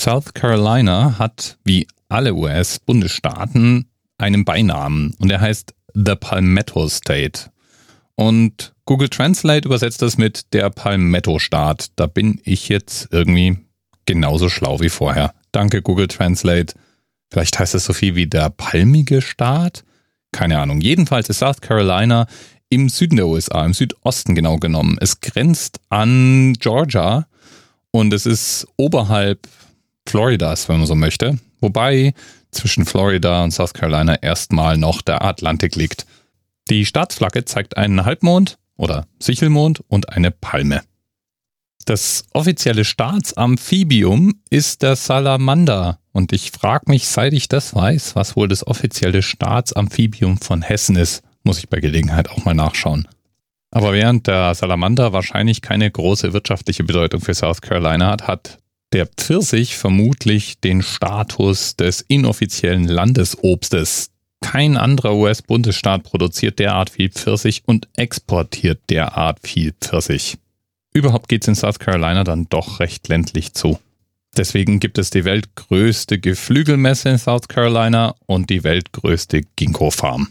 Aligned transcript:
South 0.00 0.32
Carolina 0.32 1.18
hat, 1.18 1.58
wie 1.62 1.86
alle 2.08 2.32
US-Bundesstaaten, 2.32 3.84
einen 4.16 4.46
Beinamen 4.46 5.14
und 5.18 5.30
er 5.30 5.42
heißt 5.42 5.74
The 5.92 6.14
Palmetto 6.14 6.88
State. 6.88 7.50
Und 8.14 8.72
Google 8.86 9.10
Translate 9.10 9.68
übersetzt 9.68 10.00
das 10.00 10.16
mit 10.16 10.54
der 10.54 10.70
Palmetto-Staat. 10.70 11.88
Da 11.96 12.06
bin 12.06 12.40
ich 12.44 12.70
jetzt 12.70 13.08
irgendwie 13.10 13.58
genauso 14.06 14.48
schlau 14.48 14.80
wie 14.80 14.88
vorher. 14.88 15.34
Danke, 15.52 15.82
Google 15.82 16.08
Translate. 16.08 16.74
Vielleicht 17.30 17.58
heißt 17.58 17.74
es 17.74 17.84
so 17.84 17.92
viel 17.92 18.14
wie 18.14 18.26
der 18.26 18.48
palmige 18.48 19.20
Staat? 19.20 19.84
Keine 20.32 20.60
Ahnung. 20.60 20.80
Jedenfalls 20.80 21.28
ist 21.28 21.40
South 21.40 21.60
Carolina 21.60 22.26
im 22.70 22.88
Süden 22.88 23.16
der 23.16 23.26
USA, 23.26 23.66
im 23.66 23.74
Südosten 23.74 24.34
genau 24.34 24.56
genommen. 24.56 24.96
Es 24.98 25.20
grenzt 25.20 25.78
an 25.90 26.54
Georgia 26.54 27.26
und 27.90 28.14
es 28.14 28.24
ist 28.24 28.66
oberhalb 28.76 29.46
Floridas, 30.10 30.68
wenn 30.68 30.78
man 30.78 30.86
so 30.86 30.94
möchte. 30.94 31.38
Wobei 31.60 32.14
zwischen 32.50 32.84
Florida 32.84 33.44
und 33.44 33.52
South 33.52 33.74
Carolina 33.74 34.16
erstmal 34.16 34.76
noch 34.76 35.02
der 35.02 35.24
Atlantik 35.24 35.76
liegt. 35.76 36.06
Die 36.68 36.84
Staatsflagge 36.84 37.44
zeigt 37.44 37.76
einen 37.76 38.04
Halbmond 38.04 38.58
oder 38.76 39.06
Sichelmond 39.18 39.82
und 39.88 40.10
eine 40.10 40.30
Palme. 40.30 40.82
Das 41.86 42.24
offizielle 42.32 42.84
Staatsamphibium 42.84 44.34
ist 44.50 44.82
der 44.82 44.96
Salamander. 44.96 45.98
Und 46.12 46.32
ich 46.32 46.50
frage 46.50 46.84
mich, 46.88 47.06
seit 47.06 47.32
ich 47.32 47.48
das 47.48 47.74
weiß, 47.74 48.16
was 48.16 48.36
wohl 48.36 48.48
das 48.48 48.66
offizielle 48.66 49.22
Staatsamphibium 49.22 50.38
von 50.38 50.62
Hessen 50.62 50.96
ist. 50.96 51.22
Muss 51.42 51.58
ich 51.58 51.68
bei 51.68 51.80
Gelegenheit 51.80 52.28
auch 52.30 52.44
mal 52.44 52.54
nachschauen. 52.54 53.08
Aber 53.70 53.92
während 53.92 54.26
der 54.26 54.54
Salamander 54.54 55.12
wahrscheinlich 55.12 55.62
keine 55.62 55.90
große 55.90 56.32
wirtschaftliche 56.32 56.84
Bedeutung 56.84 57.20
für 57.20 57.34
South 57.34 57.60
Carolina 57.60 58.08
hat, 58.08 58.26
hat 58.26 58.58
der 58.92 59.06
Pfirsich 59.06 59.76
vermutlich 59.76 60.60
den 60.60 60.82
Status 60.82 61.76
des 61.76 62.00
inoffiziellen 62.02 62.84
Landesobstes. 62.84 64.10
Kein 64.40 64.76
anderer 64.76 65.14
US-Bundesstaat 65.14 66.02
produziert 66.02 66.58
derart 66.58 66.90
viel 66.90 67.10
Pfirsich 67.10 67.62
und 67.66 67.88
exportiert 67.94 68.80
derart 68.88 69.38
viel 69.42 69.72
Pfirsich. 69.80 70.38
Überhaupt 70.92 71.28
geht 71.28 71.42
es 71.42 71.48
in 71.48 71.54
South 71.54 71.78
Carolina 71.78 72.24
dann 72.24 72.46
doch 72.48 72.80
recht 72.80 73.06
ländlich 73.08 73.52
zu. 73.52 73.78
Deswegen 74.36 74.80
gibt 74.80 74.98
es 74.98 75.10
die 75.10 75.24
weltgrößte 75.24 76.18
Geflügelmesse 76.18 77.10
in 77.10 77.18
South 77.18 77.48
Carolina 77.48 78.14
und 78.26 78.50
die 78.50 78.64
weltgrößte 78.64 79.42
Ginkgo-Farm. 79.56 80.28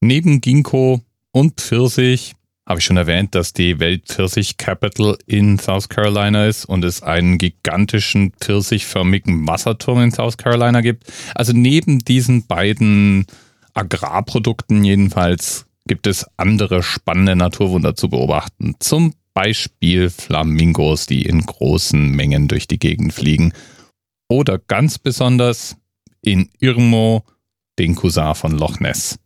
Neben 0.00 0.40
Ginkgo 0.40 1.02
und 1.32 1.60
Pfirsich 1.60 2.34
habe 2.70 2.78
ich 2.78 2.84
schon 2.84 2.96
erwähnt, 2.96 3.34
dass 3.34 3.52
die 3.52 3.80
Welt 3.80 4.06
Pfirsich 4.06 4.56
Capital 4.56 5.18
in 5.26 5.58
South 5.58 5.88
Carolina 5.88 6.46
ist 6.46 6.64
und 6.64 6.84
es 6.84 7.02
einen 7.02 7.36
gigantischen 7.36 8.32
pfirsichförmigen 8.40 9.44
Wasserturm 9.44 10.00
in 10.02 10.12
South 10.12 10.36
Carolina 10.36 10.80
gibt. 10.80 11.12
Also 11.34 11.52
neben 11.52 11.98
diesen 11.98 12.46
beiden 12.46 13.26
Agrarprodukten 13.74 14.84
jedenfalls 14.84 15.66
gibt 15.88 16.06
es 16.06 16.24
andere 16.36 16.84
spannende 16.84 17.34
Naturwunder 17.34 17.96
zu 17.96 18.08
beobachten. 18.08 18.76
Zum 18.78 19.14
Beispiel 19.34 20.08
Flamingos, 20.08 21.06
die 21.06 21.22
in 21.22 21.44
großen 21.44 22.12
Mengen 22.12 22.46
durch 22.46 22.68
die 22.68 22.78
Gegend 22.78 23.12
fliegen. 23.12 23.52
Oder 24.28 24.60
ganz 24.60 24.96
besonders 24.96 25.76
in 26.22 26.48
Irmo, 26.60 27.24
den 27.80 27.96
Cousin 27.96 28.36
von 28.36 28.56
Loch 28.56 28.78
Ness. 28.78 29.18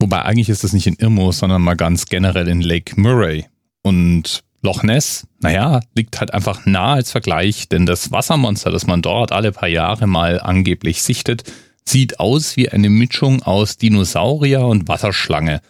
Wobei 0.00 0.22
eigentlich 0.22 0.48
ist 0.48 0.64
es 0.64 0.72
nicht 0.72 0.86
in 0.86 0.96
Irmo, 0.96 1.30
sondern 1.30 1.62
mal 1.62 1.76
ganz 1.76 2.06
generell 2.06 2.48
in 2.48 2.62
Lake 2.62 2.98
Murray. 2.98 3.44
Und 3.82 4.42
Loch 4.62 4.82
Ness, 4.82 5.26
naja, 5.40 5.80
liegt 5.94 6.20
halt 6.20 6.34
einfach 6.34 6.66
nah 6.66 6.94
als 6.94 7.10
Vergleich, 7.10 7.68
denn 7.68 7.86
das 7.86 8.10
Wassermonster, 8.10 8.70
das 8.70 8.86
man 8.86 9.02
dort 9.02 9.32
alle 9.32 9.52
paar 9.52 9.68
Jahre 9.68 10.06
mal 10.06 10.40
angeblich 10.40 11.02
sichtet, 11.02 11.44
sieht 11.84 12.18
aus 12.20 12.56
wie 12.56 12.68
eine 12.68 12.90
Mischung 12.90 13.42
aus 13.42 13.76
Dinosaurier 13.76 14.66
und 14.66 14.88
Wasserschlange. 14.88 15.60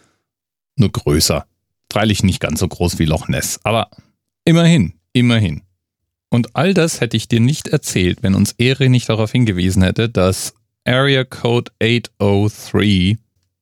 Nur 0.77 0.91
größer. 0.91 1.45
Freilich 1.91 2.23
nicht 2.23 2.39
ganz 2.39 2.59
so 2.59 2.67
groß 2.67 2.99
wie 2.99 3.05
Loch 3.05 3.27
Ness, 3.27 3.59
aber 3.63 3.89
immerhin, 4.45 4.93
immerhin. 5.13 5.61
Und 6.29 6.55
all 6.55 6.73
das 6.73 7.01
hätte 7.01 7.17
ich 7.17 7.27
dir 7.27 7.41
nicht 7.41 7.67
erzählt, 7.67 8.23
wenn 8.23 8.35
uns 8.35 8.53
Eri 8.53 8.87
nicht 8.87 9.09
darauf 9.09 9.31
hingewiesen 9.33 9.83
hätte, 9.83 10.07
dass 10.07 10.53
Area 10.85 11.25
Code 11.25 11.71
803 11.81 13.17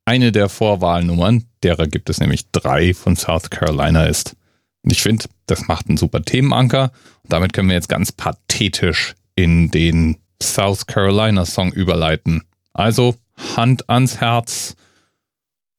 eine 0.10 0.32
der 0.32 0.50
Vorwahlnummern, 0.50 1.46
derer 1.62 1.86
gibt 1.86 2.10
es 2.10 2.20
nämlich 2.20 2.50
drei 2.52 2.96
von 2.96 3.16
South 3.16 3.52
Carolina 3.52 4.06
ist. 4.06 4.36
Und 4.82 4.92
ich 4.92 5.04
finde, 5.04 5.26
das 5.46 5.68
macht 5.68 5.88
einen 5.88 5.98
super 5.98 6.24
Themenanker. 6.24 6.92
Und 7.22 7.32
damit 7.32 7.54
können 7.54 7.70
wir 7.70 7.76
jetzt 7.76 7.90
ganz 7.90 8.12
pathetisch 8.12 9.14
in 9.36 9.70
den 9.70 10.18
South 10.42 10.88
Carolina 10.88 11.46
Song 11.46 11.72
überleiten. 11.72 12.44
Also 12.74 13.18
Hand 13.56 13.88
ans 13.88 14.20
Herz 14.20 14.76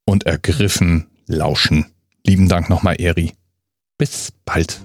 und 0.04 0.26
ergriffen 0.26 1.08
lauschen. 1.26 1.86
Lieben 2.24 2.48
Dank 2.48 2.70
nochmal, 2.70 3.00
Eri. 3.00 3.32
Bis 3.98 4.32
bald. 4.44 4.80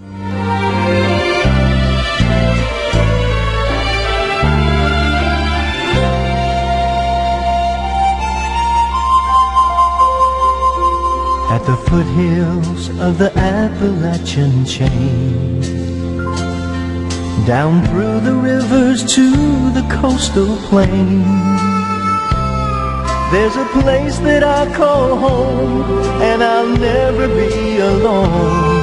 At 11.55 11.65
the 11.65 11.77
foothills 11.87 12.89
of 12.99 13.17
the 13.17 13.31
Appalachian 13.37 14.65
chain 14.65 15.61
Down 17.45 17.81
through 17.87 18.19
the 18.19 18.35
rivers 18.35 19.05
to 19.15 19.29
the 19.71 19.85
coastal 19.89 20.57
plain 20.67 21.23
there's 23.31 23.55
a 23.55 23.65
place 23.81 24.17
that 24.19 24.43
I 24.43 24.71
call 24.75 25.17
home, 25.17 25.81
and 26.21 26.43
I'll 26.43 26.77
never 26.77 27.27
be 27.27 27.79
alone. 27.79 28.79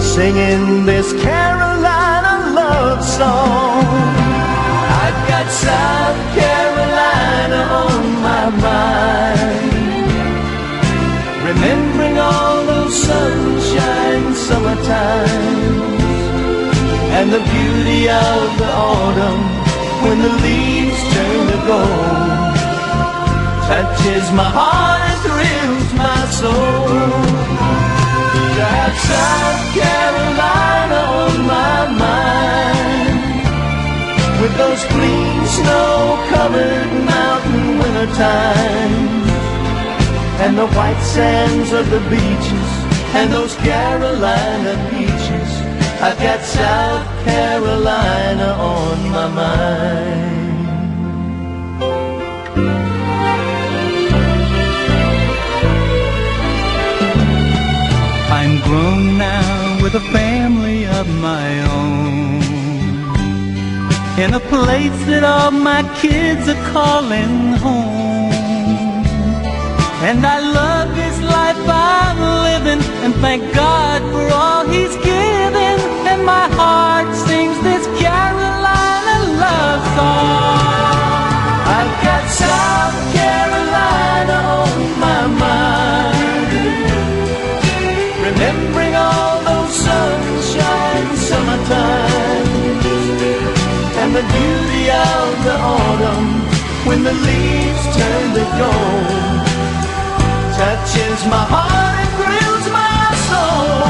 Singing 0.00 0.86
this 0.86 1.12
Carolina 1.12 2.54
love 2.54 3.04
song. 3.04 3.84
I've 5.02 5.28
got 5.28 5.50
South 5.50 6.38
Carolina 6.38 6.55
and 17.18 17.32
the 17.32 17.40
beauty 17.40 18.02
of 18.10 18.58
the 18.60 18.70
autumn 18.92 19.42
when 20.04 20.18
the 20.20 20.34
leaves 20.46 21.00
turn 21.14 21.42
to 21.52 21.58
gold 21.70 22.56
touches 23.68 24.26
my 24.40 24.48
heart 24.58 25.00
and 25.10 25.18
thrills 25.24 25.90
my 26.04 26.20
soul. 26.40 26.92
To 28.56 28.64
have 28.76 28.96
South 29.12 29.62
Carolina 29.80 31.00
on 31.24 31.34
my 31.56 31.78
mind, 32.04 33.18
with 34.40 34.54
those 34.62 34.82
clean 34.94 35.40
snow-covered 35.58 36.90
mountain 37.14 37.66
winter 37.80 38.10
times, 38.14 39.28
and 40.44 40.52
the 40.60 40.68
white 40.76 41.02
sands 41.16 41.72
of 41.72 41.84
the 41.90 42.02
beaches, 42.12 42.70
and 43.18 43.26
those 43.32 43.54
Carolina 43.56 44.72
peaches. 44.90 45.05
I've 45.98 46.18
got 46.18 46.40
South 46.42 47.24
Carolina 47.24 48.48
on 48.52 49.10
my 49.10 49.28
mind. 49.28 50.36
I'm 58.30 58.60
grown 58.62 59.16
now 59.16 59.82
with 59.82 59.94
a 59.94 60.04
family 60.12 60.86
of 60.86 61.08
my 61.08 61.62
own. 61.80 62.42
In 64.22 64.34
a 64.34 64.40
place 64.40 64.98
that 65.06 65.24
all 65.24 65.50
my 65.50 65.82
kids 66.02 66.46
are 66.46 66.62
calling 66.72 67.54
home. 67.64 68.32
And 70.08 70.26
I 70.26 70.38
love 70.40 70.94
this 70.94 71.22
life 71.22 71.56
I'm 71.66 72.18
living 72.48 72.82
and 73.02 73.14
thank 73.14 73.42
God 73.54 74.02
for 74.12 74.34
all 74.34 74.66
He's 74.66 74.94
given. 74.96 75.15
beauty 94.34 94.84
of 94.90 95.26
the 95.46 95.56
autumn 95.58 96.28
when 96.86 97.02
the 97.02 97.12
leaves 97.12 97.84
turn 97.96 98.34
to 98.38 98.44
gold 98.60 99.46
touches 100.56 101.20
my 101.28 101.44
heart 101.52 101.96
and 102.00 102.10
thrills 102.16 102.66
my 102.72 103.06
soul. 103.28 103.84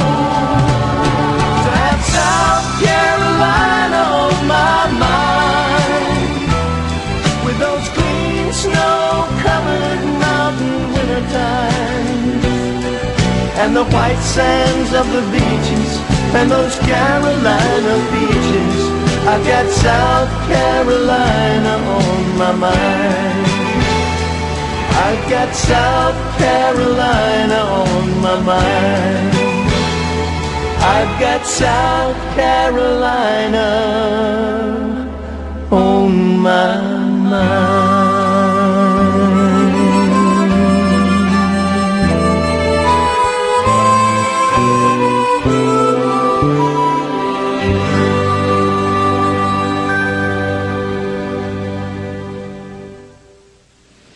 To 1.65 1.71
have 1.83 2.03
South 2.19 2.67
Carolina 2.83 4.03
on 4.25 4.35
my 4.51 4.81
mind 5.07 6.51
with 7.47 7.57
those 7.63 7.87
clean 7.95 8.51
snow-covered 8.53 10.03
mountain 10.27 10.79
winter 10.93 11.23
times 11.31 12.45
and 13.63 13.71
the 13.77 13.87
white 13.95 14.23
sands 14.37 14.91
of 14.93 15.07
the 15.15 15.23
beaches 15.31 15.91
and 16.35 16.51
those 16.51 16.77
Carolina 16.81 17.95
beaches. 18.13 18.36
I've 19.29 19.45
got 19.45 19.69
South 19.69 20.31
Carolina 20.49 21.75
on 21.99 22.39
my 22.39 22.53
mind. 22.53 23.47
I've 25.07 25.29
got 25.29 25.53
South 25.53 26.39
Carolina 26.39 27.59
on 27.83 28.21
my 28.23 28.41
mind. 28.41 29.37
I've 30.79 31.21
got 31.21 31.45
South 31.45 32.17
Carolina 32.37 33.69
on 35.73 36.41
my 36.41 36.81
mind. 37.31 37.96